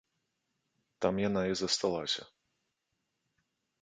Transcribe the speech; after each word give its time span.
Там 1.05 1.13
яна 1.27 1.41
і 1.51 1.59
засталася. 1.61 2.23